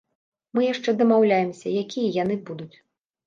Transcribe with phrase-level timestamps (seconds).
[0.59, 2.73] Мы яшчэ дамаўляемся, якія яны будуць.